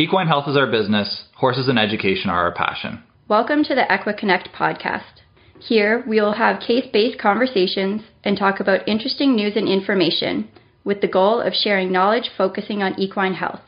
[0.00, 3.02] Equine health is our business, horses and education are our passion.
[3.26, 5.22] Welcome to the EquiConnect podcast.
[5.58, 10.48] Here, we will have case based conversations and talk about interesting news and information
[10.84, 13.58] with the goal of sharing knowledge focusing on equine health.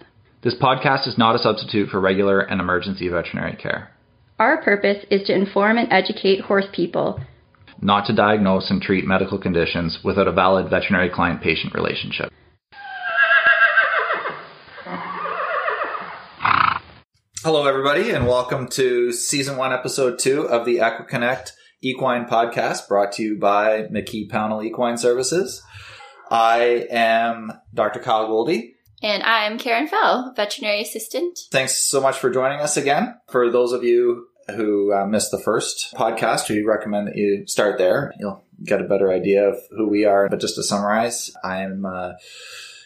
[0.44, 3.90] This podcast is not a substitute for regular and emergency veterinary care.
[4.38, 7.18] Our purpose is to inform and educate horse people,
[7.82, 12.32] not to diagnose and treat medical conditions without a valid veterinary client patient relationship.
[17.42, 23.12] Hello, everybody, and welcome to season one, episode two of the EquiConnect Equine Podcast, brought
[23.12, 25.62] to you by McKee Pownall Equine Services.
[26.30, 27.98] I am Dr.
[27.98, 28.74] Kyle Goldie.
[29.02, 31.38] And I'm Karen Fell, veterinary assistant.
[31.50, 33.18] Thanks so much for joining us again.
[33.30, 37.78] For those of you who uh, missed the first podcast, we recommend that you start
[37.78, 38.12] there.
[38.20, 40.28] You'll get a better idea of who we are.
[40.28, 42.18] But just to summarize, I'm a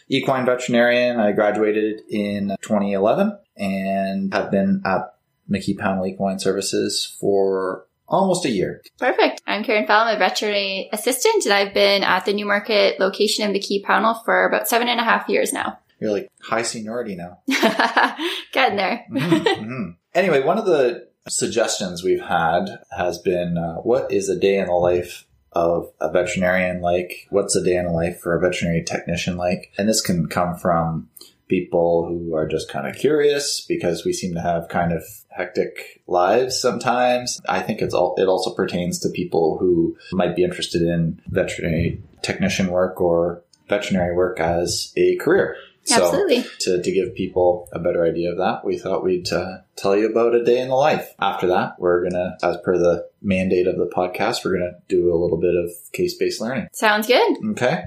[0.07, 1.19] equine veterinarian.
[1.19, 5.15] I graduated in 2011 and have been at
[5.49, 8.81] McKee Pownall Equine Services for almost a year.
[8.99, 9.41] Perfect.
[9.47, 10.01] I'm Karen Fell.
[10.01, 14.45] I'm a veterinary assistant, and I've been at the Newmarket location in McKee Pownall for
[14.47, 15.79] about seven and a half years now.
[15.99, 17.39] You're like high seniority now.
[18.51, 19.05] Getting there.
[19.09, 19.89] mm-hmm, mm-hmm.
[20.13, 24.67] Anyway, one of the suggestions we've had has been uh, what is a day in
[24.67, 25.25] the life
[25.55, 27.27] of a veterinarian like?
[27.29, 29.71] What's a day in the life for a veterinary technician like?
[29.77, 31.09] And this can come from
[31.47, 36.01] people who are just kind of curious because we seem to have kind of hectic
[36.07, 37.39] lives sometimes.
[37.47, 42.01] I think it's all, it also pertains to people who might be interested in veterinary
[42.23, 45.55] technician work or veterinary work as a career.
[45.91, 46.43] Absolutely.
[46.59, 49.95] So to, to give people a better idea of that, we thought we'd uh, tell
[49.95, 51.13] you about a day in the life.
[51.19, 54.95] After that, we're going to, as per the mandate of the podcast, we're going to
[54.95, 56.69] do a little bit of case-based learning.
[56.73, 57.37] Sounds good.
[57.51, 57.83] Okay.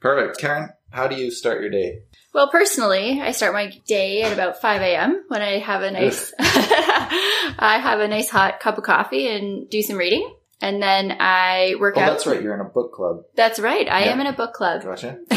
[0.00, 0.38] Perfect.
[0.38, 2.02] Karen, how do you start your day?
[2.32, 5.24] Well, personally, I start my day at about 5 a.m.
[5.28, 9.82] when I have a nice, I have a nice hot cup of coffee and do
[9.82, 10.34] some reading.
[10.62, 12.10] And then I work oh, out.
[12.12, 12.40] that's right.
[12.40, 13.24] You're in a book club.
[13.34, 13.88] That's right.
[13.88, 14.12] I yeah.
[14.12, 14.84] am in a book club.
[14.84, 15.18] Gotcha.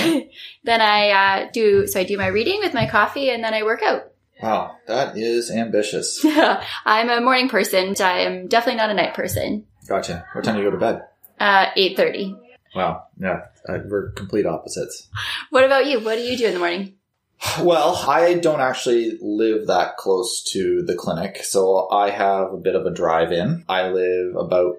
[0.63, 3.63] then I uh, do, so I do my reading with my coffee and then I
[3.63, 4.11] work out.
[4.43, 6.23] Wow, that is ambitious.
[6.85, 7.95] I'm a morning person.
[7.99, 9.65] I am definitely not a night person.
[9.87, 10.25] Gotcha.
[10.33, 11.01] What time do you go to bed?
[11.39, 12.37] Uh, 8.30.
[12.75, 13.05] Wow.
[13.19, 13.45] Yeah.
[13.67, 15.07] Uh, we're complete opposites.
[15.49, 16.01] What about you?
[16.01, 16.93] What do you do in the morning?
[17.61, 22.75] Well, I don't actually live that close to the clinic, so I have a bit
[22.75, 23.65] of a drive in.
[23.67, 24.77] I live about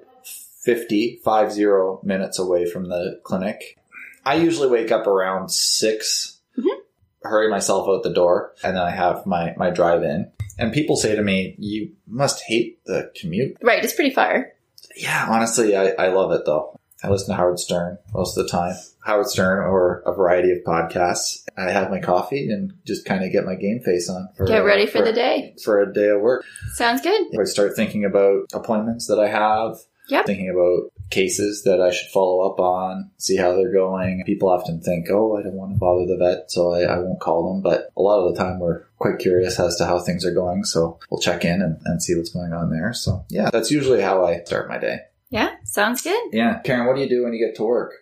[0.66, 1.66] 50, 50
[2.03, 3.78] minutes away from the clinic.
[4.25, 6.81] I usually wake up around 6 mm-hmm.
[7.22, 10.32] hurry myself out the door, and then I have my, my drive in.
[10.59, 13.56] And people say to me, You must hate the commute.
[13.62, 14.53] Right, it's pretty far.
[14.97, 16.81] Yeah, honestly, I, I love it though.
[17.04, 18.75] I listen to Howard Stern most of the time.
[19.04, 21.44] Howard Stern or a variety of podcasts.
[21.56, 24.31] I have my coffee and just kind of get my game face on.
[24.37, 25.54] For, get ready for, for, the day.
[25.62, 26.44] For a day of work.
[26.72, 27.38] Sounds good.
[27.38, 29.77] I start thinking about appointments that I have.
[30.08, 30.26] Yep.
[30.26, 34.22] Thinking about cases that I should follow up on, see how they're going.
[34.24, 37.20] People often think, oh, I don't want to bother the vet, so I, I won't
[37.20, 37.62] call them.
[37.62, 40.64] But a lot of the time, we're quite curious as to how things are going.
[40.64, 42.92] So we'll check in and, and see what's going on there.
[42.92, 45.00] So, yeah, that's usually how I start my day.
[45.30, 46.28] Yeah, sounds good.
[46.32, 46.60] Yeah.
[46.60, 47.94] Karen, what do you do when you get to work?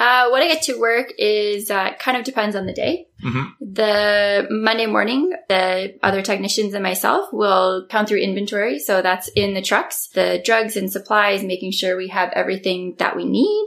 [0.00, 3.06] Uh, when I get to work is uh, kind of depends on the day.
[3.22, 3.72] Mm-hmm.
[3.74, 8.78] The Monday morning, the other technicians and myself will count through inventory.
[8.78, 13.14] So that's in the trucks, the drugs and supplies, making sure we have everything that
[13.14, 13.66] we need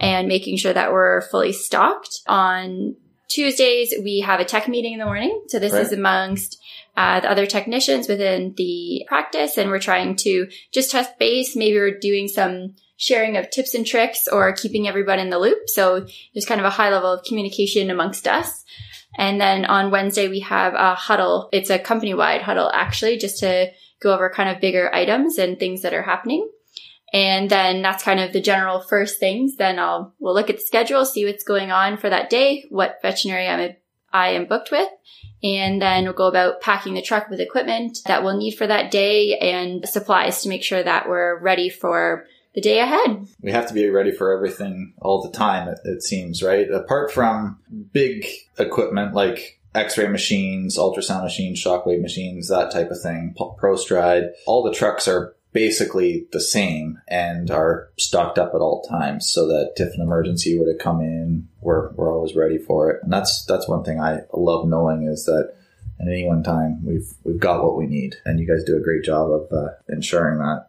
[0.00, 2.20] and making sure that we're fully stocked.
[2.26, 2.96] On
[3.28, 5.44] Tuesdays, we have a tech meeting in the morning.
[5.48, 5.82] So this right.
[5.82, 6.58] is amongst
[6.96, 11.54] uh, the other technicians within the practice, and we're trying to just test base.
[11.54, 15.68] Maybe we're doing some sharing of tips and tricks or keeping everyone in the loop.
[15.68, 18.64] So there's kind of a high level of communication amongst us.
[19.18, 21.50] And then on Wednesday, we have a huddle.
[21.52, 23.70] It's a company wide huddle, actually, just to
[24.00, 26.48] go over kind of bigger items and things that are happening.
[27.12, 29.56] And then that's kind of the general first things.
[29.56, 32.98] Then I'll, we'll look at the schedule, see what's going on for that day, what
[33.02, 33.76] veterinary I'm,
[34.12, 34.88] I am booked with.
[35.42, 38.90] And then we'll go about packing the truck with equipment that we'll need for that
[38.90, 42.24] day and supplies to make sure that we're ready for
[42.54, 43.26] the day ahead.
[43.40, 46.70] We have to be ready for everything all the time, it, it seems, right?
[46.70, 47.58] Apart from
[47.92, 48.26] big
[48.58, 54.72] equipment like x-ray machines, ultrasound machines, shockwave machines, that type of thing, ProStride, all the
[54.72, 59.94] trucks are basically the same and are stocked up at all times so that if
[59.94, 63.02] an emergency were to come in, we're, we're always ready for it.
[63.02, 65.54] And that's, that's one thing I love knowing is that
[66.00, 68.16] at any one time we've, we've got what we need.
[68.24, 70.66] And you guys do a great job of uh, ensuring that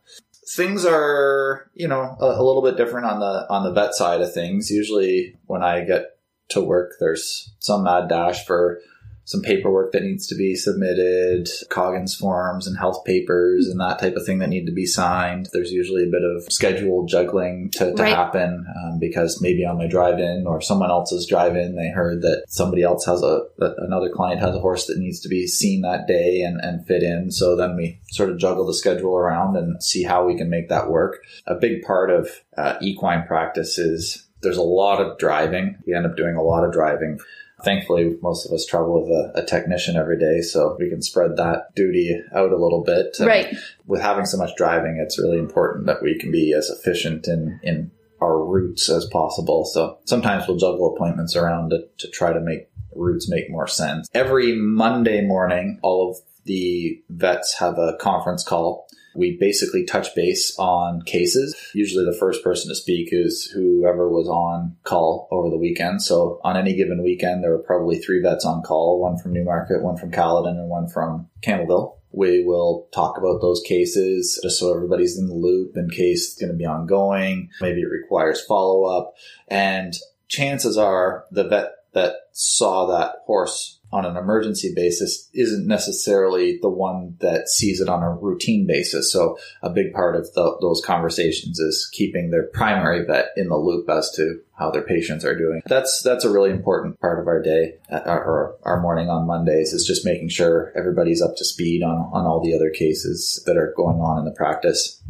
[0.47, 4.21] things are you know a, a, little bit different on the on the vet side
[4.21, 4.69] of things.
[4.69, 8.79] Usually when i get to work there's some mad dash for
[9.25, 14.15] some paperwork that needs to be submitted, Coggins forms and health papers and that type
[14.15, 15.49] of thing that need to be signed.
[15.51, 18.15] There's usually a bit of schedule juggling to, to right.
[18.15, 22.83] happen um, because maybe on my drive-in or someone else's drive-in, they heard that somebody
[22.83, 23.41] else has a,
[23.79, 27.01] another client has a horse that needs to be seen that day and, and fit
[27.01, 27.31] in.
[27.31, 30.69] So then we sort of juggle the schedule around and see how we can make
[30.69, 31.23] that work.
[31.47, 35.77] A big part of uh, equine practice is there's a lot of driving.
[35.87, 37.19] We end up doing a lot of driving.
[37.63, 41.37] Thankfully, most of us travel with a, a, technician every day, so we can spread
[41.37, 43.15] that duty out a little bit.
[43.17, 43.55] And right.
[43.85, 47.59] With having so much driving, it's really important that we can be as efficient in,
[47.63, 47.91] in
[48.21, 49.65] our routes as possible.
[49.65, 54.09] So sometimes we'll juggle appointments around to, to try to make routes make more sense.
[54.13, 58.84] Every Monday morning, all of the vets have a conference call
[59.15, 61.55] we basically touch base on cases.
[61.73, 66.01] Usually the first person to speak is whoever was on call over the weekend.
[66.01, 69.81] So on any given weekend, there were probably three vets on call, one from Newmarket,
[69.81, 71.95] one from Caledon, and one from Campbellville.
[72.11, 76.39] We will talk about those cases just so everybody's in the loop in case it's
[76.39, 77.49] going to be ongoing.
[77.59, 79.15] Maybe it requires follow up.
[79.49, 79.93] And
[80.27, 86.69] chances are the vet that saw that horse on an emergency basis isn't necessarily the
[86.69, 89.09] one that sees it on a routine basis.
[89.09, 93.55] So a big part of the, those conversations is keeping their primary vet in the
[93.55, 95.61] loop as to how their patients are doing.
[95.67, 99.71] That's that's a really important part of our day uh, or our morning on Mondays
[99.71, 103.55] is just making sure everybody's up to speed on on all the other cases that
[103.55, 105.01] are going on in the practice.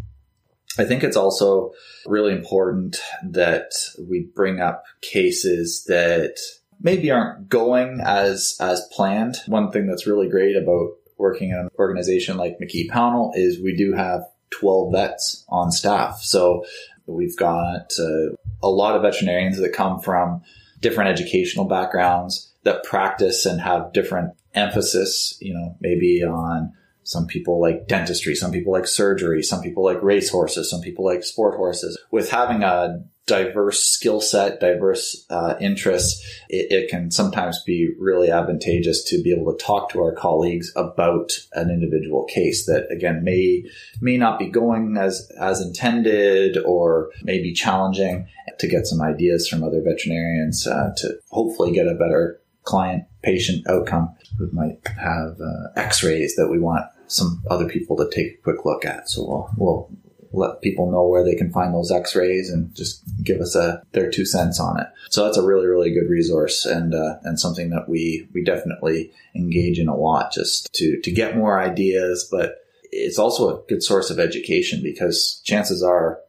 [0.77, 1.71] I think it's also
[2.05, 6.37] really important that we bring up cases that
[6.85, 9.37] maybe aren't going as as planned.
[9.47, 13.75] One thing that's really great about working in an organization like McKee Pownall is we
[13.75, 14.21] do have
[14.51, 16.21] 12 vets on staff.
[16.21, 16.63] So
[17.07, 20.43] we've got uh, a lot of veterinarians that come from
[20.79, 26.71] different educational backgrounds that practice and have different emphasis, you know, maybe on
[27.03, 31.03] some people like dentistry, some people like surgery, some people like race horses, some people
[31.03, 31.97] like sport horses.
[32.11, 38.29] With having a diverse skill set, diverse uh, interests, it, it, can sometimes be really
[38.29, 43.23] advantageous to be able to talk to our colleagues about an individual case that again
[43.23, 43.63] may
[43.99, 48.27] may not be going as as intended or may be challenging
[48.59, 53.67] to get some ideas from other veterinarians uh, to hopefully get a better client patient
[53.67, 54.13] outcome.
[54.39, 58.65] We might have uh, X-rays that we want some other people to take a quick
[58.65, 59.09] look at.
[59.09, 59.89] So we'll, we'll
[60.35, 64.09] let people know where they can find those x-rays and just give us a their
[64.09, 67.69] two cents on it so that's a really really good resource and uh, and something
[67.69, 72.57] that we we definitely engage in a lot just to to get more ideas but
[72.91, 76.19] it's also a good source of education because chances are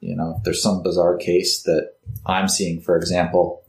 [0.00, 1.92] you know if there's some bizarre case that
[2.26, 3.62] i'm seeing for example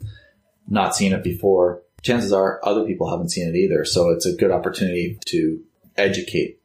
[0.68, 4.34] not seen it before chances are other people haven't seen it either so it's a
[4.34, 5.60] good opportunity to
[5.98, 6.60] educate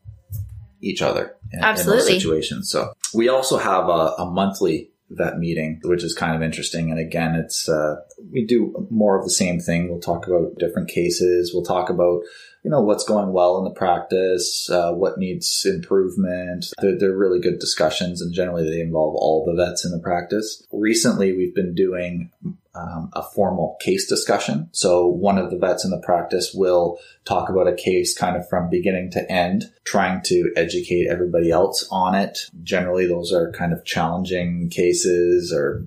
[0.82, 2.00] each other in, Absolutely.
[2.00, 2.70] in those situations.
[2.70, 6.90] So we also have a, a, monthly vet meeting, which is kind of interesting.
[6.90, 7.96] And again, it's, uh,
[8.32, 9.88] we do more of the same thing.
[9.88, 11.52] We'll talk about different cases.
[11.52, 12.22] We'll talk about,
[12.62, 16.66] you know, what's going well in the practice, uh, what needs improvement.
[16.80, 20.64] They're, they're really good discussions and generally they involve all the vets in the practice.
[20.70, 22.30] Recently, we've been doing
[22.74, 24.68] um, a formal case discussion.
[24.72, 28.48] So one of the vets in the practice will talk about a case kind of
[28.48, 32.38] from beginning to end, trying to educate everybody else on it.
[32.62, 35.86] Generally, those are kind of challenging cases or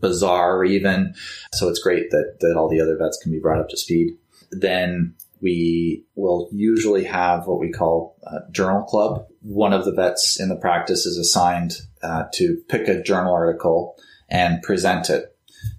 [0.00, 1.14] bizarre even.
[1.52, 4.16] So it's great that, that all the other vets can be brought up to speed.
[4.50, 5.14] Then
[5.44, 9.26] we will usually have what we call a journal club.
[9.42, 13.94] One of the vets in the practice is assigned uh, to pick a journal article
[14.30, 15.36] and present it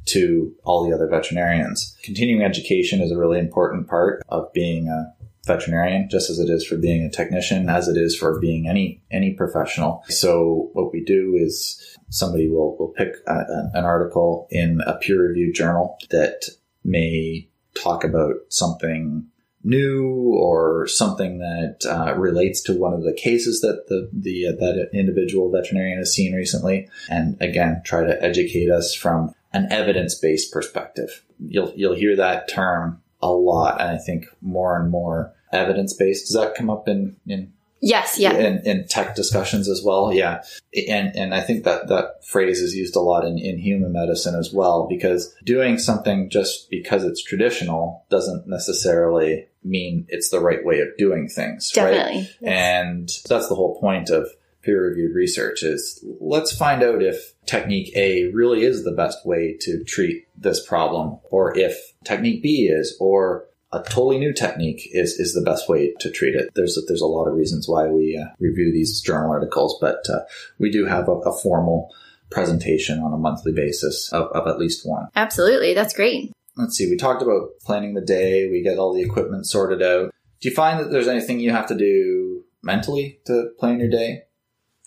[0.09, 1.97] to all the other veterinarians.
[2.03, 5.11] Continuing education is a really important part of being a
[5.47, 9.01] veterinarian, just as it is for being a technician, as it is for being any
[9.09, 10.03] any professional.
[10.09, 14.93] So what we do is somebody will will pick a, a, an article in a
[14.93, 16.49] peer reviewed journal that
[16.83, 19.25] may talk about something
[19.65, 24.51] new or something that uh, relates to one of the cases that the the uh,
[24.51, 30.51] that individual veterinarian has seen recently, and again try to educate us from an evidence-based
[30.53, 31.23] perspective.
[31.39, 36.27] You'll you'll hear that term a lot, and I think more and more evidence-based.
[36.27, 37.51] Does that come up in in
[37.85, 38.33] Yes, yeah.
[38.33, 40.41] In, in tech discussions as well, yeah.
[40.89, 44.33] And and I think that that phrase is used a lot in, in human medicine
[44.33, 50.65] as well, because doing something just because it's traditional doesn't necessarily mean it's the right
[50.65, 51.71] way of doing things.
[51.71, 52.21] Definitely.
[52.21, 52.29] Right?
[52.41, 52.41] Yes.
[52.41, 54.29] And that's the whole point of
[54.63, 59.55] peer reviewed research is let's find out if technique A really is the best way
[59.61, 65.19] to treat this problem or if technique B is or a totally new technique is,
[65.19, 66.49] is the best way to treat it.
[66.55, 70.07] There's a, there's a lot of reasons why we uh, review these journal articles, but
[70.09, 70.21] uh,
[70.59, 71.93] we do have a, a, formal
[72.29, 75.07] presentation on a monthly basis of, of at least one.
[75.15, 76.31] Absolutely, that's great.
[76.55, 76.89] Let's see.
[76.89, 78.49] We talked about planning the day.
[78.49, 80.13] We get all the equipment sorted out.
[80.39, 84.23] Do you find that there's anything you have to do mentally to plan your day,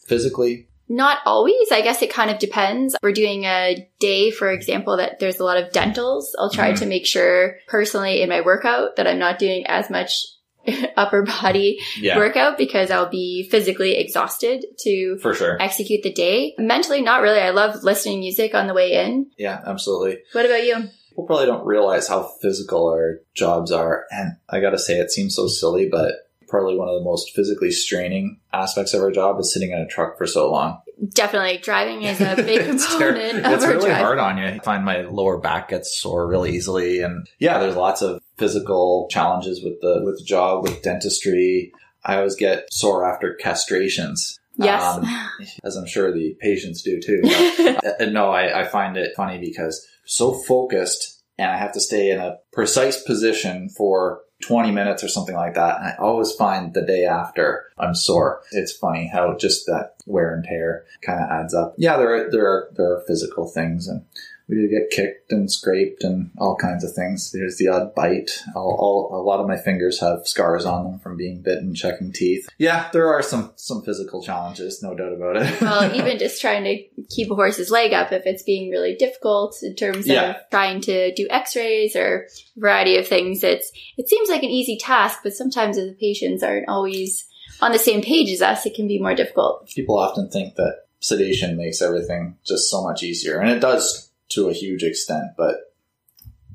[0.07, 0.68] physically?
[0.89, 1.71] Not always.
[1.71, 2.97] I guess it kind of depends.
[3.03, 6.35] We're doing a day, for example, that there's a lot of dentals.
[6.39, 6.81] I'll try mm-hmm.
[6.81, 10.25] to make sure personally in my workout that I'm not doing as much
[10.97, 12.17] upper body yeah.
[12.17, 16.55] workout because I'll be physically exhausted to for sure execute the day.
[16.59, 17.41] Mentally, not really.
[17.41, 19.31] I love listening music on the way in.
[19.37, 20.19] Yeah, absolutely.
[20.33, 20.91] What about you?
[21.11, 24.05] People probably don't realize how physical our jobs are.
[24.11, 26.13] And I gotta say, it seems so silly, but
[26.49, 29.87] probably one of the most physically straining aspects of our job is sitting in a
[29.87, 30.81] truck for so long.
[31.11, 34.03] Definitely, driving is a big component of it's our really drive.
[34.03, 34.45] hard on you.
[34.47, 39.07] I find my lower back gets sore really easily, and yeah, there's lots of physical
[39.11, 41.73] challenges with the with the job with dentistry.
[42.05, 44.39] I always get sore after castrations.
[44.57, 44.83] Yes.
[44.83, 45.05] Um,
[45.65, 47.23] as I'm sure the patients do too.
[47.23, 52.11] But, no, I, I find it funny because so focused and I have to stay
[52.11, 55.81] in a precise position for 20 minutes or something like that.
[55.81, 58.43] I always find the day after I'm sore.
[58.53, 61.75] It's funny how just that wear and tear kind of adds up.
[61.77, 64.05] Yeah, there are, there are, there are physical things and
[64.49, 67.31] we do get kicked and scraped and all kinds of things.
[67.33, 68.31] There's the odd bite.
[68.57, 72.13] All, all, a lot of my fingers have scars on them from being bitten, checking
[72.13, 72.49] teeth.
[72.57, 75.61] Yeah, there are some some physical challenges, no doubt about it.
[75.61, 79.57] well, even just trying to keep a horse's leg up if it's being really difficult
[79.63, 80.31] in terms yeah.
[80.31, 82.27] of trying to do X-rays or
[82.57, 83.45] a variety of things.
[83.45, 87.27] It's it seems like an easy task, but sometimes if the patients aren't always
[87.61, 89.69] on the same page as us, it can be more difficult.
[89.69, 94.49] People often think that sedation makes everything just so much easier, and it does to
[94.49, 95.69] a huge extent, but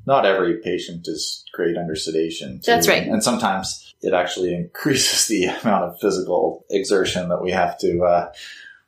[0.06, 2.60] not every patient is great under sedation.
[2.60, 2.70] Too.
[2.70, 3.06] That's right.
[3.06, 8.32] And sometimes it actually increases the amount of physical exertion that we have to, uh,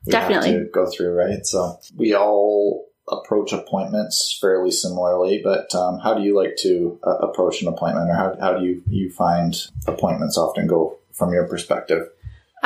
[0.05, 0.51] we Definitely.
[0.51, 1.45] Have to go through, right?
[1.45, 7.17] So we all approach appointments fairly similarly, but um, how do you like to uh,
[7.17, 9.55] approach an appointment or how, how do you, you find
[9.87, 12.09] appointments often go from your perspective?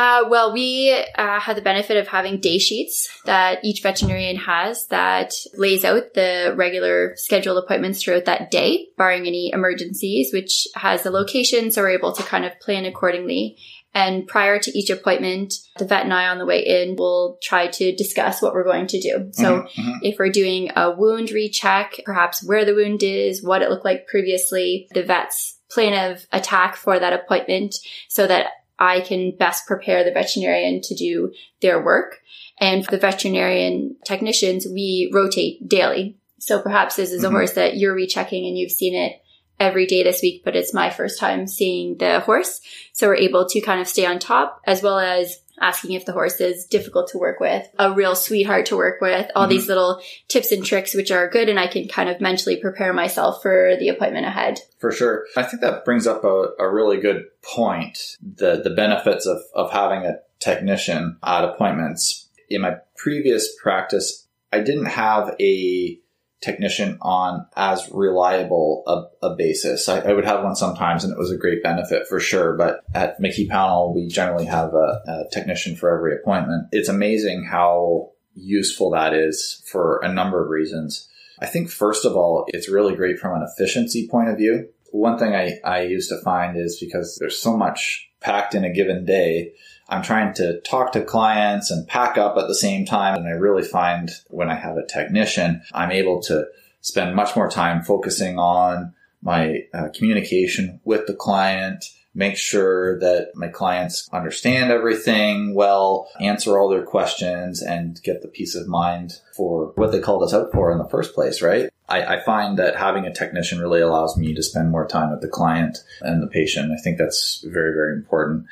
[0.01, 4.87] Uh, well, we uh, have the benefit of having day sheets that each veterinarian has
[4.87, 11.03] that lays out the regular scheduled appointments throughout that day, barring any emergencies, which has
[11.03, 13.57] the location, so we're able to kind of plan accordingly.
[13.93, 17.67] And prior to each appointment, the vet and I on the way in will try
[17.67, 19.29] to discuss what we're going to do.
[19.33, 19.99] So mm-hmm, mm-hmm.
[20.01, 24.07] if we're doing a wound recheck, perhaps where the wound is, what it looked like
[24.07, 27.75] previously, the vet's plan of attack for that appointment
[28.09, 28.47] so that
[28.81, 32.17] I can best prepare the veterinarian to do their work.
[32.59, 36.17] And for the veterinarian technicians, we rotate daily.
[36.39, 37.35] So perhaps this is a mm-hmm.
[37.35, 39.21] horse that you're rechecking and you've seen it
[39.59, 42.59] every day this week, but it's my first time seeing the horse.
[42.93, 46.11] So we're able to kind of stay on top as well as asking if the
[46.11, 49.51] horse is difficult to work with, a real sweetheart to work with, all mm-hmm.
[49.51, 52.93] these little tips and tricks which are good and I can kind of mentally prepare
[52.93, 54.59] myself for the appointment ahead.
[54.79, 55.25] For sure.
[55.37, 58.17] I think that brings up a, a really good point.
[58.21, 62.27] The the benefits of, of having a technician at appointments.
[62.49, 65.99] In my previous practice, I didn't have a
[66.41, 69.87] technician on as reliable a, a basis.
[69.87, 72.57] I, I, would have one sometimes and it was a great benefit for sure.
[72.57, 76.67] But at McKee Pownall, we generally have a, a technician for every appointment.
[76.71, 81.07] It's amazing how useful that is for a number of reasons.
[81.39, 84.69] I think first of all, it's really great from an efficiency point of view.
[84.91, 88.73] One thing I, I used to find is because there's so much packed in a
[88.73, 89.53] given day,
[89.91, 93.17] I'm trying to talk to clients and pack up at the same time.
[93.17, 96.45] And I really find when I have a technician, I'm able to
[96.79, 103.31] spend much more time focusing on my uh, communication with the client, make sure that
[103.35, 109.19] my clients understand everything well, answer all their questions, and get the peace of mind
[109.35, 111.69] for what they called us out for in the first place, right?
[111.91, 115.21] I, I, find that having a technician really allows me to spend more time with
[115.21, 116.71] the client and the patient.
[116.71, 118.45] I think that's very, very important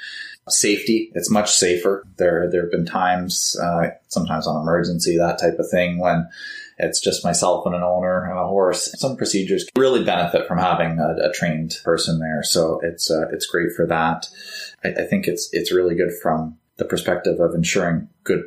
[0.49, 1.11] safety.
[1.15, 2.05] It's much safer.
[2.17, 6.27] There, there have been times, uh, sometimes on emergency, that type of thing, when
[6.79, 8.91] it's just myself and an owner and a horse.
[8.99, 13.45] Some procedures really benefit from having a, a trained person there, so it's uh, it's
[13.45, 14.27] great for that.
[14.83, 18.43] I, I think it's it's really good from the perspective of ensuring good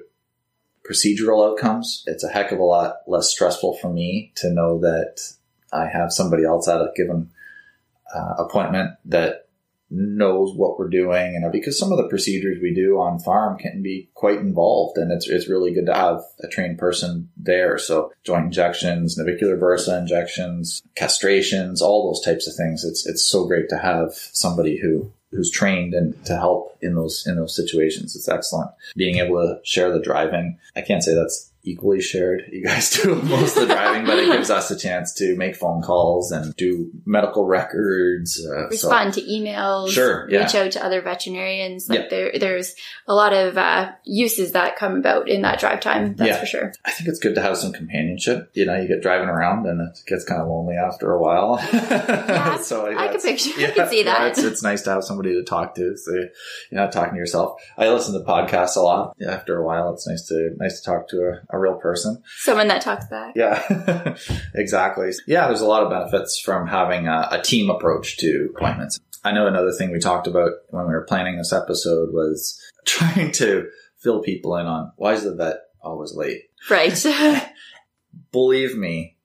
[0.89, 2.05] procedural outcomes.
[2.07, 5.21] It's a heck of a lot less stressful for me to know that
[5.73, 7.31] I have somebody else at a given
[8.15, 9.47] uh, appointment that
[9.95, 13.83] knows what we're doing and because some of the procedures we do on farm can
[13.83, 18.11] be quite involved and it's, it's really good to have a trained person there so
[18.25, 23.69] joint injections navicular bursa injections castrations all those types of things it's it's so great
[23.69, 28.15] to have somebody who who's trained and to help in those in those situations.
[28.15, 28.71] It's excellent.
[28.97, 32.43] Being able to share the driving i can't say that's equally shared.
[32.51, 35.57] You guys do most of the driving, but it gives us a chance to make
[35.57, 39.21] phone calls and do medical records, uh, respond so.
[39.21, 40.43] to emails, sure, yeah.
[40.43, 41.89] reach out to other veterinarians.
[41.89, 42.09] Like yeah.
[42.11, 42.75] there, there's
[43.07, 46.17] a lot of uh, uses that come about in that drive time.
[46.17, 46.41] That's yeah.
[46.41, 46.73] for sure.
[46.85, 48.51] I think it's good to have some companionship.
[48.55, 51.59] You know, you get driving around and it gets kind of lonely after a while.
[52.63, 54.29] So I, I can picture, I can see that.
[54.29, 55.97] It's, it's, nice to have somebody to talk to.
[55.97, 57.61] So you're not talking to yourself.
[57.77, 59.17] I listen to podcasts a lot.
[59.27, 62.23] After a while, it's nice to nice to talk to a a real person.
[62.39, 63.35] Someone that talks back.
[63.37, 64.17] Yeah,
[64.55, 65.11] exactly.
[65.27, 68.99] Yeah, there's a lot of benefits from having a, a team approach to appointments.
[69.25, 73.31] I know another thing we talked about when we were planning this episode was trying
[73.33, 73.69] to
[73.99, 76.43] fill people in on why is the vet always late?
[76.69, 76.93] Right.
[78.33, 79.17] Believe me,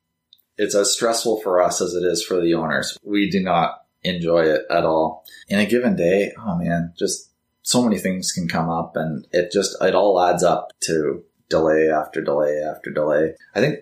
[0.57, 2.97] it's as stressful for us as it is for the owners.
[3.03, 5.25] We do not enjoy it at all.
[5.47, 7.31] In a given day, oh man, just
[7.63, 11.89] so many things can come up and it just, it all adds up to delay
[11.89, 13.35] after delay after delay.
[13.55, 13.79] I think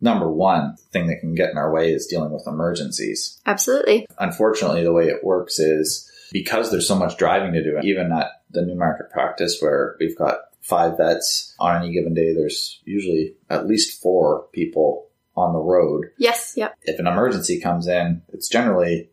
[0.00, 3.40] number one thing that can get in our way is dealing with emergencies.
[3.46, 4.06] Absolutely.
[4.18, 8.42] Unfortunately, the way it works is because there's so much driving to do, even at
[8.50, 13.66] the Newmarket practice where we've got five vets on any given day, there's usually at
[13.66, 16.06] least four people on the road.
[16.18, 16.74] Yes, yep.
[16.82, 19.10] If an emergency comes in, it's generally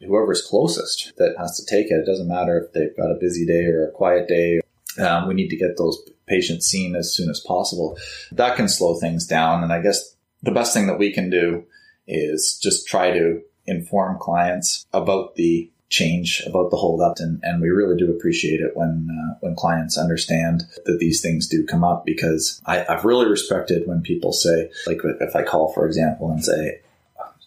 [0.00, 2.00] whoever's closest that has to take it.
[2.00, 4.60] It doesn't matter if they've got a busy day or a quiet day.
[4.98, 7.98] Um, we need to get those patients seen as soon as possible.
[8.32, 9.62] That can slow things down.
[9.62, 11.64] And I guess the best thing that we can do
[12.06, 17.68] is just try to inform clients about the change about the holdup and, and we
[17.68, 22.04] really do appreciate it when uh, when clients understand that these things do come up
[22.04, 26.44] because I, I've really respected when people say like if I call for example and
[26.44, 26.80] say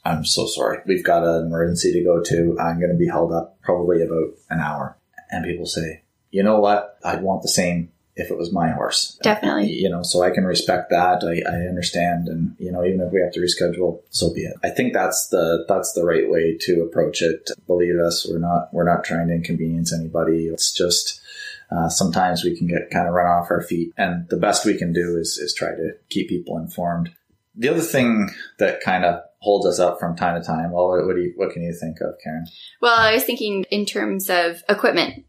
[0.05, 3.33] I'm so sorry we've got an emergency to go to I'm going to be held
[3.33, 4.97] up probably about an hour
[5.29, 9.19] and people say you know what I'd want the same if it was my horse.
[9.21, 9.71] Definitely.
[9.71, 11.23] You know, so I can respect that.
[11.23, 12.27] I, I understand.
[12.27, 14.55] And, you know, even if we have to reschedule, so be it.
[14.63, 17.51] I think that's the, that's the right way to approach it.
[17.67, 20.47] Believe us, we're not, we're not trying to inconvenience anybody.
[20.47, 21.21] It's just,
[21.69, 24.77] uh, sometimes we can get kind of run off our feet and the best we
[24.77, 27.11] can do is, is try to keep people informed.
[27.55, 30.71] The other thing that kind of holds us up from time to time.
[30.71, 32.47] Well, what, what do you, what can you think of, Karen?
[32.81, 35.25] Well, I was thinking in terms of equipment.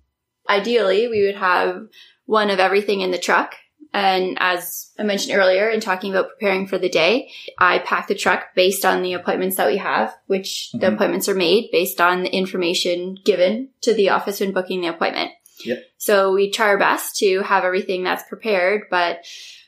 [0.49, 1.89] Ideally, we would have
[2.27, 3.55] one of everything in the truck.
[3.93, 8.15] And as I mentioned earlier in talking about preparing for the day, I pack the
[8.15, 10.81] truck based on the appointments that we have, which mm-hmm.
[10.81, 14.89] the appointments are made based on the information given to the office when booking the
[14.89, 15.31] appointment.
[15.65, 15.79] Yep.
[15.97, 18.83] So we try our best to have everything that's prepared.
[18.91, 19.25] But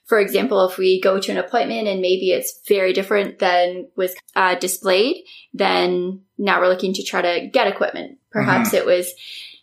[0.06, 4.14] for example, if we go to an appointment and maybe it's very different than was
[4.36, 8.18] uh, displayed, then now we're looking to try to get equipment.
[8.30, 8.78] Perhaps mm-hmm.
[8.78, 9.12] it was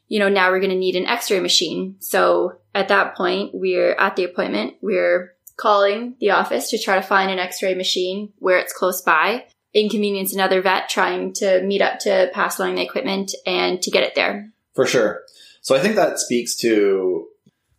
[0.08, 1.96] you know, now we're going to need an x-ray machine.
[2.00, 7.02] So at that point, we're at the appointment, we're calling the office to try to
[7.02, 12.00] find an x-ray machine where it's close by, inconvenience another vet trying to meet up
[12.00, 14.52] to pass along the equipment and to get it there.
[14.76, 15.24] For sure.
[15.62, 17.28] So I think that speaks to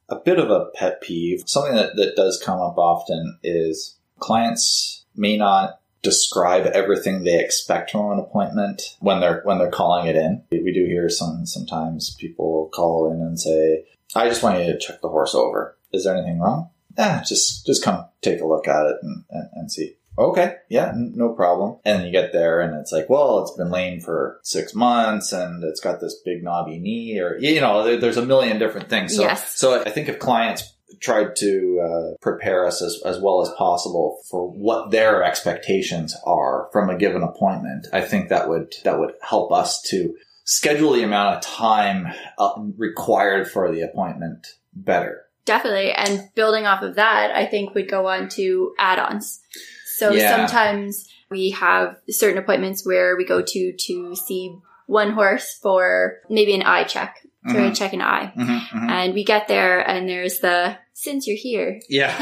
[0.09, 1.45] a bit of a pet peeve.
[1.47, 7.91] Something that, that does come up often is clients may not describe everything they expect
[7.91, 10.43] from an appointment when they're when they're calling it in.
[10.51, 14.79] We do hear some sometimes people call in and say, "I just want you to
[14.79, 15.77] check the horse over.
[15.93, 19.49] Is there anything wrong?" Yeah, just just come take a look at it and, and,
[19.55, 19.97] and see.
[20.19, 21.79] Okay, yeah, no problem.
[21.85, 25.63] And you get there and it's like, well, it's been lame for six months and
[25.63, 29.15] it's got this big knobby knee or, you know, there's a million different things.
[29.15, 29.57] So, yes.
[29.57, 34.21] so I think if clients tried to uh, prepare us as, as well as possible
[34.31, 37.87] for what their expectations are from a given appointment.
[37.93, 42.07] I think that would that would help us to schedule the amount of time
[42.39, 45.23] uh, required for the appointment better.
[45.45, 49.41] Definitely, and building off of that, I think we'd go on to add-ons.
[49.97, 50.37] So yeah.
[50.37, 56.55] sometimes we have certain appointments where we go to to see one horse for maybe
[56.55, 57.73] an eye check to mm-hmm.
[57.73, 58.33] check an eye.
[58.37, 58.91] Mm-hmm, mm-hmm.
[58.91, 61.81] And we get there and there's the, since you're here.
[61.89, 62.13] Yeah.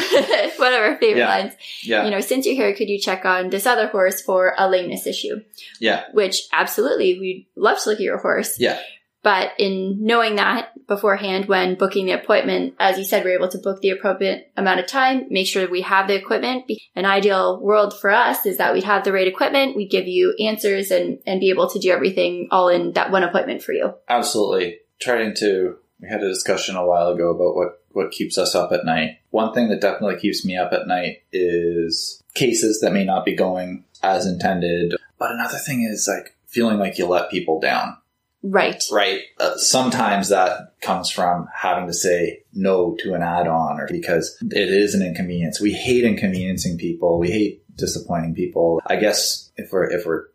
[0.59, 1.29] One of our favorite yeah.
[1.29, 1.53] lines.
[1.83, 2.05] Yeah.
[2.05, 5.07] You know, since you're here, could you check on this other horse for a lameness
[5.07, 5.41] issue?
[5.81, 6.05] Yeah.
[6.13, 8.61] Which absolutely, we'd love to look at your horse.
[8.61, 8.79] Yeah.
[9.23, 13.59] But in knowing that beforehand when booking the appointment, as you said, we're able to
[13.59, 16.71] book the appropriate amount of time, make sure we have the equipment.
[16.95, 20.37] An ideal world for us is that we'd have the right equipment, we give you
[20.39, 23.95] answers and, and be able to do everything all in that one appointment for you.
[24.09, 24.79] Absolutely.
[25.01, 28.73] Trying to, we had a discussion a while ago about what, what keeps us up
[28.73, 29.19] at night.
[29.31, 33.35] One thing that definitely keeps me up at night is cases that may not be
[33.35, 34.95] going as intended.
[35.19, 37.97] But another thing is like feeling like you let people down.
[38.43, 38.83] Right.
[38.93, 39.23] Right.
[39.41, 44.69] Uh, sometimes that comes from having to say no to an add-on or because it
[44.69, 45.61] is an inconvenience.
[45.61, 47.19] We hate inconveniencing people.
[47.19, 48.81] We hate disappointing people.
[48.87, 50.27] I guess if we're, if we're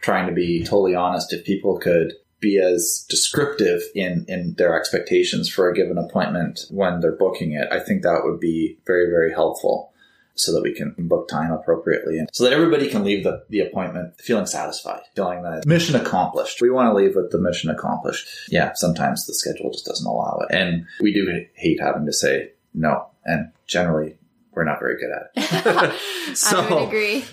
[0.00, 2.12] trying to be totally honest, if people could
[2.46, 7.68] be as descriptive in, in their expectations for a given appointment when they're booking it,
[7.70, 9.92] I think that would be very, very helpful
[10.36, 13.60] so that we can book time appropriately and so that everybody can leave the, the
[13.60, 16.60] appointment feeling satisfied, feeling that mission accomplished.
[16.60, 18.28] We want to leave with the mission accomplished.
[18.48, 20.54] Yeah, sometimes the schedule just doesn't allow it.
[20.54, 23.06] And we do hate having to say no.
[23.24, 24.18] And generally,
[24.52, 26.36] we're not very good at it.
[26.36, 27.24] so, I would agree.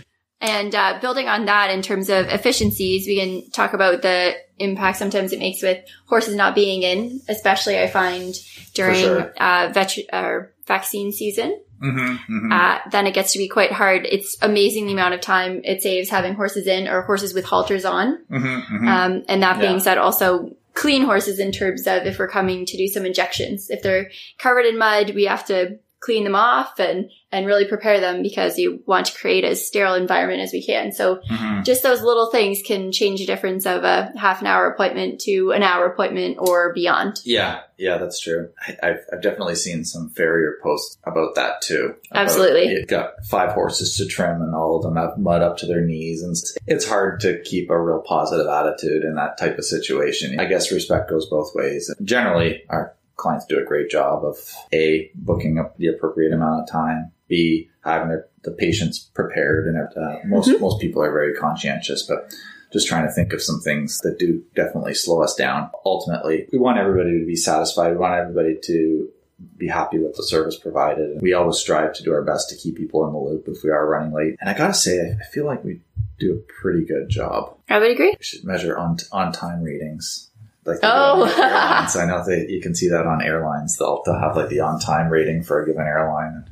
[0.44, 4.98] And uh, building on that in terms of efficiencies, we can talk about the impact
[4.98, 8.36] sometimes it makes with horses not being in, especially I find
[8.74, 9.34] during sure.
[9.40, 11.62] uh, vet- or vaccine season.
[11.82, 12.52] Mm-hmm, mm-hmm.
[12.52, 14.06] Uh, then it gets to be quite hard.
[14.06, 17.86] It's amazing the amount of time it saves having horses in or horses with halters
[17.86, 18.18] on.
[18.26, 18.88] Mm-hmm, mm-hmm.
[18.88, 19.80] um, and that being yeah.
[19.80, 23.70] said, also clean horses in terms of if we're coming to do some injections.
[23.70, 28.00] If they're covered in mud, we have to clean them off and and really prepare
[28.00, 30.92] them because you want to create as sterile environment as we can.
[30.92, 31.64] So mm-hmm.
[31.64, 35.52] just those little things can change the difference of a half an hour appointment to
[35.52, 37.22] an hour appointment or beyond.
[37.24, 38.50] Yeah, yeah, that's true.
[38.68, 41.96] I, have I've definitely seen some farrier posts about that too.
[42.12, 42.68] About Absolutely.
[42.68, 45.82] You've got five horses to trim and all of them have mud up to their
[45.82, 46.36] knees and
[46.68, 50.40] it's hard to keep a real positive attitude in that type of situation.
[50.40, 51.94] I guess respect goes both ways.
[52.04, 54.38] Generally, our clients do a great job of
[54.74, 59.78] a booking up the appropriate amount of time, b having their, the patients prepared, and
[59.78, 60.62] uh, most mm-hmm.
[60.62, 62.34] most people are very conscientious, but
[62.72, 65.70] just trying to think of some things that do definitely slow us down.
[65.86, 67.92] Ultimately, we want everybody to be satisfied.
[67.92, 69.10] We want everybody to
[69.58, 71.22] be happy with the service provided.
[71.22, 73.70] We always strive to do our best to keep people in the loop if we
[73.70, 74.38] are running late.
[74.40, 75.82] And I gotta say, I feel like we
[76.20, 77.58] do a pretty good job.
[77.70, 78.16] I would agree.
[78.18, 80.32] We should measure on on time readings
[80.66, 81.26] like oh.
[81.26, 81.96] airlines.
[81.96, 83.78] I know that you can see that on airlines.
[83.78, 86.50] They'll, they'll have like the on time rating for a given airline.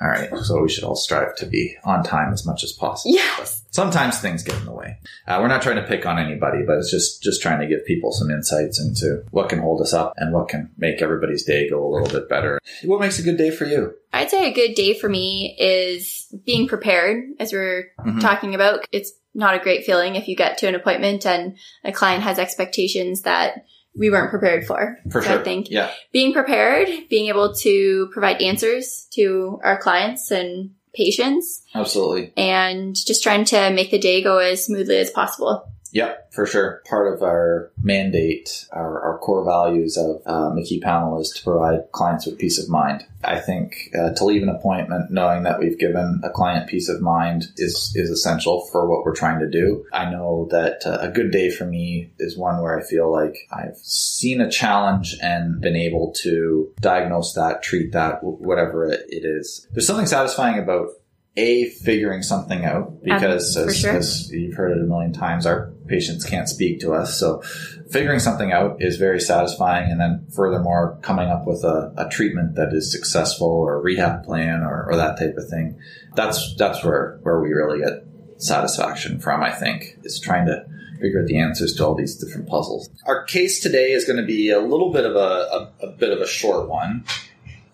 [0.00, 3.14] All right, so we should all strive to be on time as much as possible.
[3.14, 3.38] Yes.
[3.38, 4.98] But sometimes things get in the way.
[5.26, 7.86] Uh, we're not trying to pick on anybody, but it's just just trying to give
[7.86, 11.70] people some insights into what can hold us up and what can make everybody's day
[11.70, 12.60] go a little bit better.
[12.82, 13.94] What makes a good day for you?
[14.12, 18.18] I'd say a good day for me is being prepared, as we're mm-hmm.
[18.18, 18.86] talking about.
[18.90, 22.38] It's not a great feeling if you get to an appointment and a client has
[22.38, 23.64] expectations that
[23.96, 24.98] we weren't prepared for.
[25.10, 25.40] For so sure.
[25.40, 25.90] I think yeah.
[26.12, 31.62] being prepared, being able to provide answers to our clients and patients.
[31.74, 32.32] Absolutely.
[32.36, 35.64] And just trying to make the day go as smoothly as possible.
[35.94, 36.82] Yep, for sure.
[36.88, 41.92] Part of our mandate, our, our core values of uh, McKee Pownall is to provide
[41.92, 43.06] clients with peace of mind.
[43.22, 47.00] I think uh, to leave an appointment knowing that we've given a client peace of
[47.00, 49.86] mind is is essential for what we're trying to do.
[49.92, 53.36] I know that uh, a good day for me is one where I feel like
[53.52, 59.24] I've seen a challenge and been able to diagnose that, treat that, whatever it, it
[59.24, 59.66] is.
[59.70, 60.88] There's something satisfying about
[61.36, 63.96] a figuring something out because um, as, sure.
[63.96, 67.18] as, you've heard it a million times our patients can't speak to us.
[67.18, 67.42] So
[67.90, 69.90] figuring something out is very satisfying.
[69.90, 74.24] And then furthermore coming up with a, a treatment that is successful or a rehab
[74.24, 75.76] plan or, or, that type of thing.
[76.14, 80.64] That's that's where where we really get satisfaction from i think is trying to
[81.00, 82.88] figure out the answers to all these different puzzles.
[83.06, 86.10] Our case today is going to be a little bit of a, a, a bit
[86.10, 87.04] of a short one.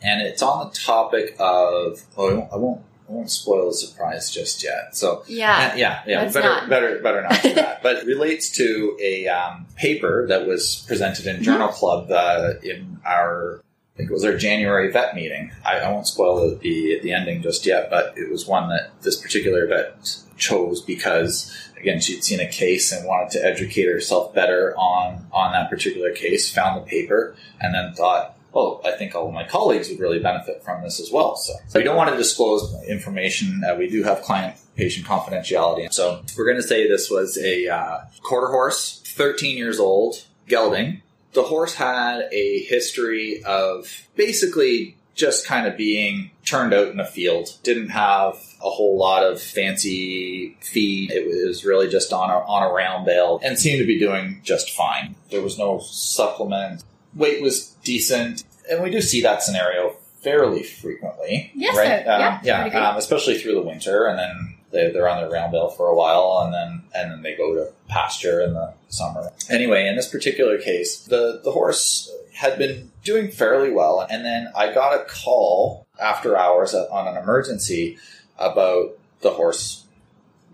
[0.03, 4.63] And it's on the topic of oh, I won't I won't spoil the surprise just
[4.63, 4.97] yet.
[4.97, 6.25] So yeah, uh, yeah, yeah.
[6.27, 6.69] Better, not.
[6.69, 7.83] better, better not do that.
[7.83, 11.77] but it relates to a um, paper that was presented in Journal mm-hmm.
[11.77, 13.63] Club uh, in our.
[13.95, 15.51] I think it was our January vet meeting.
[15.67, 18.93] I, I won't spoil the, the, the ending just yet, but it was one that
[19.03, 24.33] this particular vet chose because again she'd seen a case and wanted to educate herself
[24.33, 26.49] better on on that particular case.
[26.55, 30.19] Found the paper and then thought well, I think all of my colleagues would really
[30.19, 31.37] benefit from this as well.
[31.37, 33.63] So, so we don't want to disclose information.
[33.65, 35.93] Uh, we do have client patient confidentiality.
[35.93, 41.03] So we're going to say this was a uh, quarter horse, 13 years old, gelding.
[41.33, 47.05] The horse had a history of basically just kind of being turned out in a
[47.05, 47.57] field.
[47.63, 48.35] Didn't have
[48.65, 51.11] a whole lot of fancy feed.
[51.13, 54.41] It was really just on a, on a round bale and seemed to be doing
[54.43, 55.15] just fine.
[55.31, 56.83] There was no supplement.
[57.15, 58.45] Weight was decent.
[58.71, 61.51] And we do see that scenario fairly frequently.
[61.55, 62.05] Yes, right?
[62.05, 62.11] sir.
[62.13, 62.79] Um, Yeah, agree.
[62.79, 65.97] um, especially through the winter, and then they, they're on their round bale for a
[65.97, 69.33] while, and then and then they go to pasture in the summer.
[69.49, 74.49] Anyway, in this particular case, the the horse had been doing fairly well, and then
[74.57, 77.99] I got a call after hours on an emergency
[78.39, 79.85] about the horse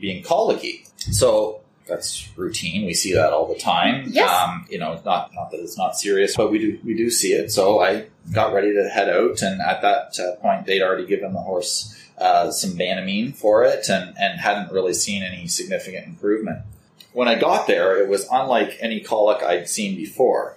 [0.01, 0.85] being colicky.
[0.97, 2.85] So that's routine.
[2.85, 4.07] We see that all the time.
[4.09, 4.31] Yes.
[4.31, 7.33] Um, you know, not not that it's not serious, but we do we do see
[7.33, 7.51] it.
[7.53, 11.33] So I got ready to head out, and at that uh, point, they'd already given
[11.33, 16.61] the horse uh, some Banamine for it, and and hadn't really seen any significant improvement.
[17.13, 20.57] When I got there, it was unlike any colic I'd seen before,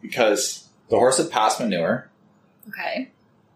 [0.00, 2.08] because the horse had passed manure.
[2.68, 3.10] Okay.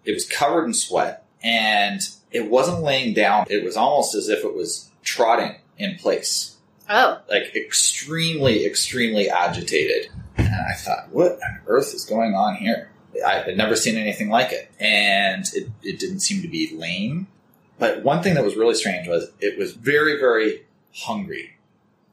[0.05, 3.47] It was covered in sweat, and it wasn't laying down.
[3.49, 6.56] It was almost as if it was trotting in place
[6.89, 7.21] Oh.
[7.29, 10.11] like extremely, extremely agitated.
[10.37, 12.91] And I thought, what on earth is going on here?
[13.27, 14.71] I had never seen anything like it.
[14.79, 17.27] And it, it didn't seem to be lame.
[17.79, 21.57] But one thing that was really strange was it was very, very hungry.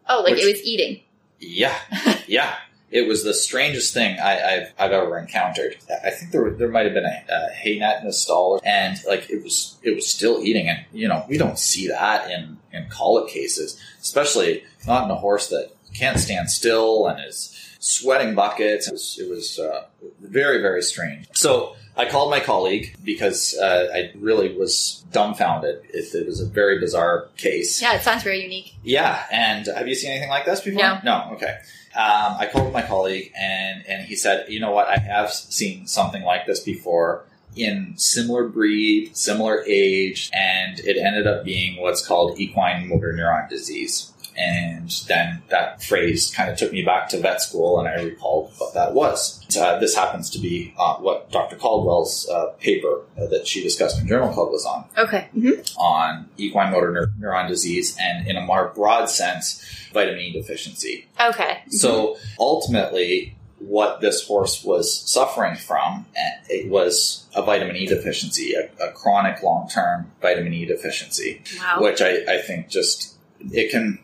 [0.10, 1.02] Oh, like Which- it was eating.
[1.40, 1.76] Yeah.
[2.28, 2.56] Yeah.
[2.90, 5.78] It was the strangest thing I, I've, I've ever encountered.
[6.06, 8.98] I think there there might have been a, a hay net in the stall, and
[9.08, 10.70] like it was it was still eating.
[10.70, 15.16] And you know we don't see that in in colic cases, especially not in a
[15.16, 18.88] horse that can't stand still and is sweating buckets.
[18.88, 19.86] It was it was uh,
[20.22, 21.28] very very strange.
[21.34, 25.84] So I called my colleague because uh, I really was dumbfounded.
[25.90, 27.82] It, it was a very bizarre case.
[27.82, 28.76] Yeah, it sounds very unique.
[28.84, 30.82] Yeah, and have you seen anything like this before?
[30.82, 31.00] No.
[31.04, 31.30] No.
[31.34, 31.60] Okay.
[31.96, 35.86] Um, I called my colleague, and and he said, you know what, I have seen
[35.86, 42.06] something like this before in similar breed, similar age, and it ended up being what's
[42.06, 44.10] called equine motor neuron disease.
[44.36, 48.52] And then that phrase kind of took me back to vet school, and I recalled
[48.58, 49.46] what that was.
[49.56, 51.56] Uh, this happens to be uh, what Dr.
[51.56, 55.28] Caldwell's uh, paper uh, that she discussed in Journal Club was on Okay.
[55.34, 59.64] hmm on equine motor neur- neuron disease and in a more broad sense
[59.94, 61.06] vitamin E deficiency.
[61.22, 61.60] Okay.
[61.70, 68.54] So ultimately what this horse was suffering from eh, it was a vitamin E deficiency,
[68.54, 71.82] a, a chronic long-term vitamin E deficiency, Wow.
[71.82, 73.16] which I, I think just
[73.52, 74.00] it can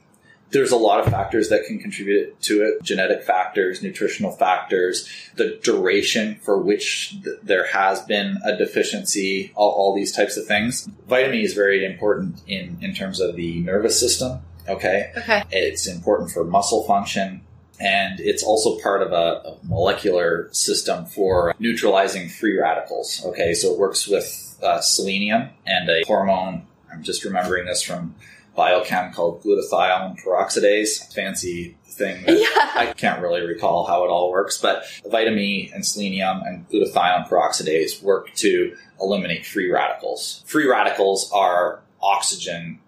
[0.52, 5.60] there's a lot of factors that can contribute to it genetic factors nutritional factors the
[5.64, 10.90] duration for which th- there has been a deficiency all, all these types of things
[11.08, 15.44] vitamin e is very important in in terms of the nervous system okay Okay.
[15.52, 17.42] it's important for muscle function
[17.80, 19.16] and it's also part of a,
[19.48, 25.90] a molecular system for neutralizing free radicals okay so it works with uh, selenium and
[25.90, 28.16] a hormone i'm just remembering this from
[28.58, 32.72] biochem called glutathione peroxidase fancy thing that Yeah.
[32.76, 37.28] I can't really recall how it all works, but vitamin E and selenium and glutathione
[37.28, 40.44] peroxidase work to eliminate free radicals.
[40.48, 42.80] Free radicals are oxygen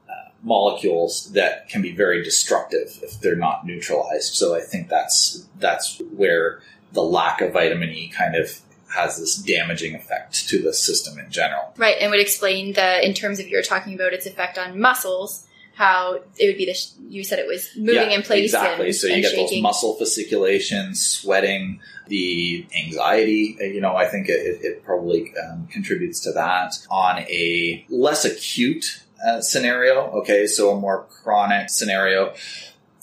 [0.44, 4.34] molecules that can be very destructive if they're not neutralized.
[4.34, 6.62] So I think that's that's where
[6.94, 8.60] the lack of vitamin E kind of
[8.94, 11.74] has this damaging effect to the system in general.
[11.78, 15.48] Right, and would explain the in terms of you're talking about its effect on muscles,
[15.76, 18.88] how it would be the sh- you said it was moving in place Exactly.
[18.88, 19.48] and, so you get shaking.
[19.48, 23.58] those muscle fasciculations, sweating, the anxiety.
[23.62, 27.86] uh, You know, I think it, it, it probably um, contributes to that on a
[27.90, 30.10] less acute uh, scenario.
[30.12, 32.34] Okay, so a more chronic scenario.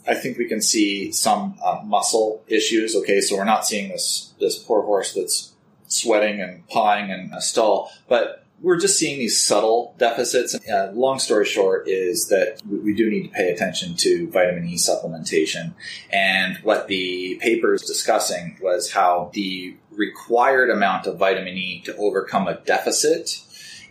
[0.06, 2.96] I think we can see some uh, muscle issues.
[2.96, 5.52] Okay, so we're not seeing this this poor horse that's
[5.88, 10.54] sweating and pawing in a stall, but we're just seeing these subtle deficits.
[10.68, 14.66] Uh, long story short is that we, we do need to pay attention to vitamin
[14.66, 15.74] E supplementation.
[16.10, 21.96] And what the paper is discussing was how the required amount of vitamin E to
[21.96, 23.42] overcome a deficit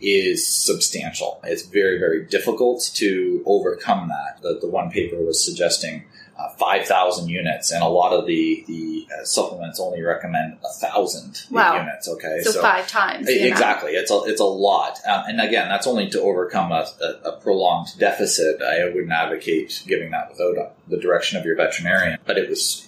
[0.01, 1.39] is substantial.
[1.43, 4.41] It's very, very difficult to overcome that.
[4.41, 6.03] The, the one paper was suggesting
[6.37, 11.77] uh, 5,000 units, and a lot of the, the uh, supplements only recommend 1,000 Wow.
[11.79, 12.07] units.
[12.07, 13.27] Okay, so, five times.
[13.27, 13.41] amount.
[13.47, 17.29] Exactly, it's a it's a lot, um, and again, that's only to overcome a, a,
[17.29, 18.61] a prolonged deficit.
[18.61, 22.86] I wouldn't advocate giving that without uh, the direction of your veterinarian, but it was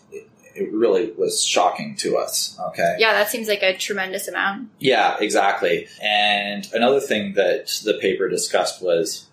[0.60, 2.58] it, really was shocking to us.
[2.69, 4.69] Okay, Yeah, that seems like a tremendous amount.
[4.80, 5.88] yeah, exactly.
[6.02, 9.26] And another thing that the paper discussed was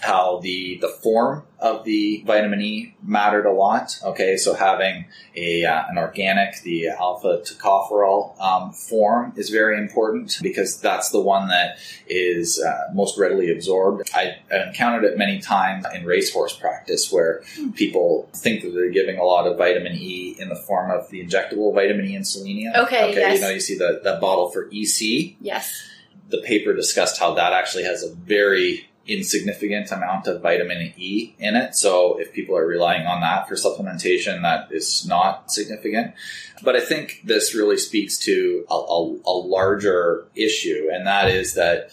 [0.00, 3.98] how the the form of the vitamin E mattered a lot.
[4.04, 10.38] Okay, so having a uh, an organic, the alpha tocopherol um, form is very important
[10.42, 11.78] because that's the one that
[12.08, 14.08] is uh, most readily absorbed.
[14.14, 17.42] I encountered it many times in racehorse practice where
[17.74, 21.24] people think that they're giving a lot of vitamin E in the form of the
[21.24, 22.74] injectable vitamin E and selenium.
[22.76, 23.34] Okay, okay, yes.
[23.36, 25.36] you know, you see the, the bottle for EC.
[25.40, 25.88] Yes.
[26.28, 31.56] The paper discussed how that actually has a very insignificant amount of vitamin E in
[31.56, 31.74] it.
[31.74, 36.14] So if people are relying on that for supplementation, that is not significant.
[36.62, 41.54] But I think this really speaks to a, a, a larger issue, and that is
[41.54, 41.90] that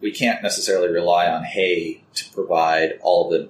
[0.00, 3.48] we can't necessarily rely on hay to provide all the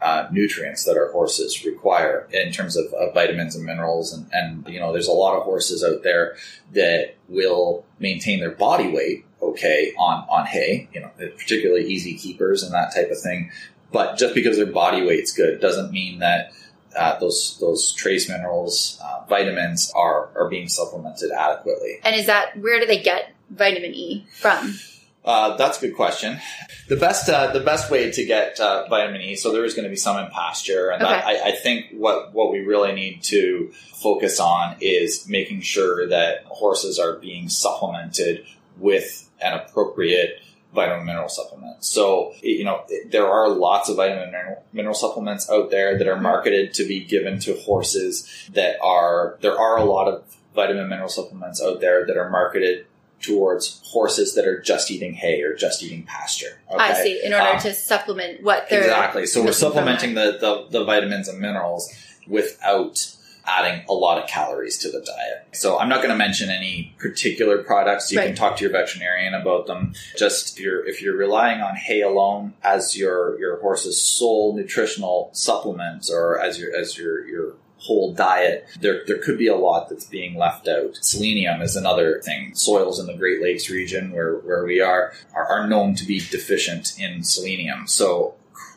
[0.00, 4.12] uh, nutrients that our horses require in terms of, of vitamins and minerals.
[4.12, 6.36] And, and, you know, there's a lot of horses out there
[6.74, 12.62] that will maintain their body weight okay on, on hay, you know, particularly easy keepers
[12.62, 13.50] and that type of thing.
[13.92, 16.52] But just because their body weight's good doesn't mean that
[16.96, 21.98] uh, those those trace minerals, uh, vitamins are are being supplemented adequately.
[22.02, 24.76] And is that where do they get vitamin E from?
[25.24, 26.40] Uh, that's a good question.
[26.88, 29.36] The best uh, the best way to get uh, vitamin E.
[29.36, 32.32] So there is going to be some in pasture, and that, I, I think what
[32.32, 38.46] what we really need to focus on is making sure that horses are being supplemented
[38.76, 40.40] with an appropriate
[40.74, 41.84] vitamin mineral supplement.
[41.84, 46.20] So you know there are lots of vitamin mineral, mineral supplements out there that are
[46.20, 51.08] marketed to be given to horses that are there are a lot of vitamin mineral
[51.08, 52.86] supplements out there that are marketed
[53.20, 56.60] towards horses that are just eating hay or just eating pasture.
[56.78, 57.20] I see.
[57.24, 59.26] In order Um, to supplement what they're exactly.
[59.26, 61.90] So we're supplementing the, the, the vitamins and minerals
[62.28, 63.15] without
[63.46, 65.46] adding a lot of calories to the diet.
[65.52, 68.10] So I'm not going to mention any particular products.
[68.10, 69.94] You can talk to your veterinarian about them.
[70.16, 75.30] Just if you're if you're relying on hay alone as your your horse's sole nutritional
[75.32, 79.88] supplement or as your as your your whole diet, there there could be a lot
[79.88, 80.96] that's being left out.
[81.00, 82.54] Selenium is another thing.
[82.54, 86.18] Soils in the Great Lakes region where where we are are, are known to be
[86.18, 87.86] deficient in selenium.
[87.86, 88.34] So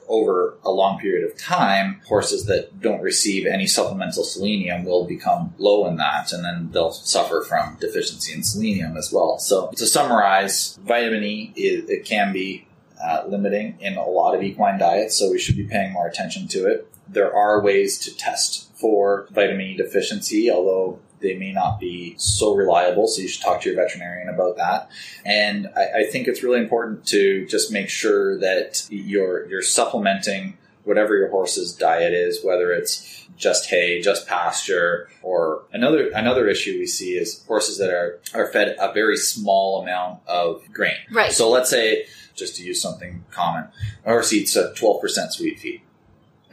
[0.10, 5.54] over a long period of time, horses that don't receive any supplemental selenium will become
[5.58, 9.38] low in that, and then they'll suffer from deficiency in selenium as well.
[9.40, 12.66] So, to summarize, vitamin E is, it can be
[13.04, 16.48] uh, limiting in a lot of equine diets, so we should be paying more attention
[16.50, 16.92] to it.
[17.08, 22.56] There are ways to test for vitamin E deficiency, although they may not be so
[22.56, 24.90] reliable, so you should talk to your veterinarian about that.
[25.26, 30.58] And I, I think it's really important to just make sure that you're you're supplementing
[30.84, 36.78] whatever your horse's diet is, whether it's just hay, just pasture, or another another issue
[36.80, 40.98] we see is horses that are are fed a very small amount of grain.
[41.12, 41.32] Right.
[41.32, 42.06] So let's say,
[42.40, 43.66] just to use something common,
[44.06, 45.82] a horse eats a twelve percent sweet feed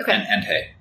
[0.00, 0.12] Okay.
[0.12, 0.72] and, and hay.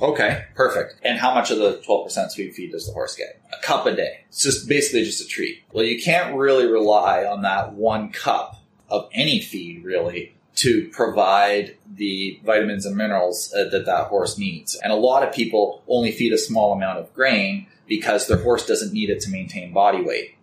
[0.00, 0.96] Okay, perfect.
[1.02, 3.42] And how much of the 12% sweet feed does the horse get?
[3.52, 4.20] A cup a day.
[4.28, 5.64] It's just basically just a treat.
[5.72, 11.76] Well, you can't really rely on that one cup of any feed, really, to provide
[11.92, 14.76] the vitamins and minerals uh, that that horse needs.
[14.76, 18.64] And a lot of people only feed a small amount of grain because their horse
[18.66, 20.36] doesn't need it to maintain body weight.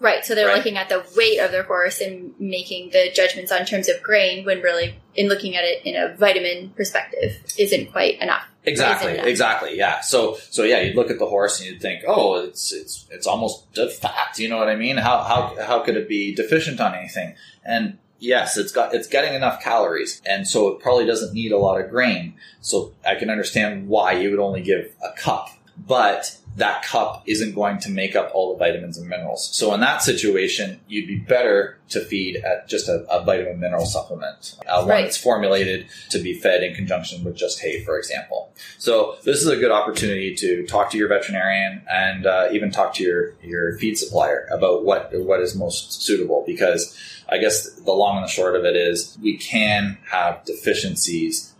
[0.00, 0.24] Right.
[0.24, 0.56] So they're Right.
[0.56, 4.44] looking at the weight of their horse and making the judgments on terms of grain
[4.46, 8.44] when really in looking at it in a vitamin perspective isn't quite enough.
[8.64, 10.00] Exactly, Isn't exactly, yeah.
[10.00, 13.26] So, so yeah, you'd look at the horse and you'd think, oh, it's it's it's
[13.26, 13.64] almost
[14.00, 14.38] fat.
[14.38, 14.96] You know what I mean?
[14.96, 17.34] How how how could it be deficient on anything?
[17.64, 21.58] And yes, it's got it's getting enough calories, and so it probably doesn't need a
[21.58, 22.34] lot of grain.
[22.60, 27.54] So I can understand why you would only give a cup, but that cup isn't
[27.54, 29.48] going to make up all the vitamins and minerals.
[29.56, 33.86] So in that situation, you'd be better to feed at just a, a vitamin mineral
[33.86, 35.02] supplement, uh, one Right.
[35.04, 38.52] that's formulated to be fed in conjunction with just hay, for example.
[38.78, 42.94] So this is a good opportunity to talk to your veterinarian and uh, even talk
[42.94, 46.96] to your your feed supplier about what what is most suitable because
[47.28, 51.54] I guess the long and the short of it is we can have deficiencies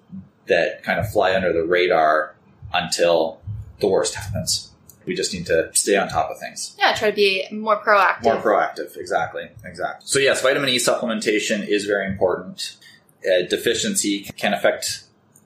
[0.46, 2.34] that kind of fly under the radar
[2.74, 3.40] until
[3.78, 4.69] the worst happens.
[5.06, 6.76] We just need to stay on top of things.
[6.78, 8.24] Yeah, try to be more proactive.
[8.24, 10.06] More proactive, exactly, exactly.
[10.06, 12.76] So yes, vitamin E supplementation is very important.
[13.24, 15.04] Uh, deficiency can affect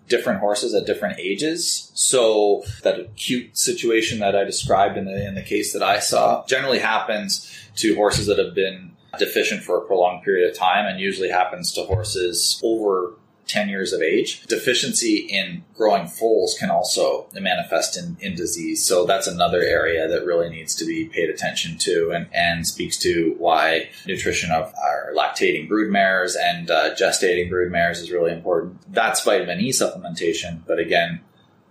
[0.08, 1.90] different horses at different ages.
[1.94, 6.44] So that acute situation that I described in the in the case that I saw
[6.46, 11.00] generally happens to horses that have been deficient for a prolonged period of time, and
[11.00, 13.14] usually happens to horses over
[13.46, 14.42] 10 years of age.
[14.46, 18.84] Deficiency in growing foals can also manifest in, in disease.
[18.84, 22.96] So that's another area that really needs to be paid attention to and, and speaks
[22.98, 28.32] to why nutrition of our lactating brood mares and uh, gestating brood mares is really
[28.32, 28.80] important.
[28.92, 30.60] That's vitamin E supplementation.
[30.66, 31.20] But again,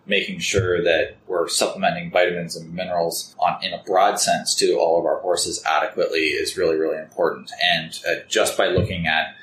[0.05, 4.99] making sure that we're supplementing vitamins and minerals on in a broad sense to all
[4.99, 9.33] of our horses adequately is really really important and uh, just by looking at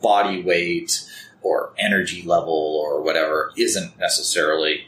[0.00, 1.07] body weight
[1.48, 4.86] or energy level or whatever isn't necessarily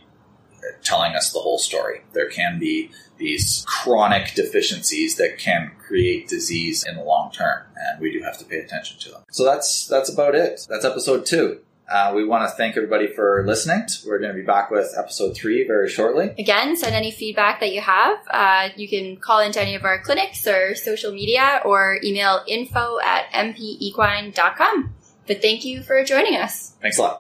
[0.83, 6.85] telling us the whole story there can be these chronic deficiencies that can create disease
[6.87, 9.87] in the long term and we do have to pay attention to them so that's
[9.87, 13.85] that's about it that's episode 2 uh, we want to thank everybody for listening.
[14.07, 16.33] We're going to be back with episode three very shortly.
[16.39, 18.19] Again, send any feedback that you have.
[18.31, 23.01] Uh, you can call into any of our clinics or social media or email info
[23.01, 24.95] at mpequine.com.
[25.31, 26.73] But thank you for joining us.
[26.83, 27.19] Thanks a lot.